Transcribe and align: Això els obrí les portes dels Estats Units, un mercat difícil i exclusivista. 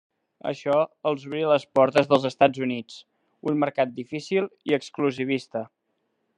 Això 0.51 0.77
els 1.09 1.25
obrí 1.31 1.41
les 1.51 1.65
portes 1.79 2.09
dels 2.13 2.25
Estats 2.31 2.63
Units, 2.69 2.97
un 3.51 3.63
mercat 3.67 3.95
difícil 4.03 4.51
i 4.71 4.77
exclusivista. 4.81 5.67